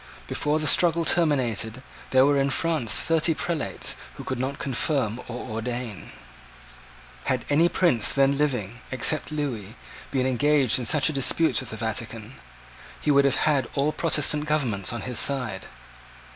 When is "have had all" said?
13.25-13.91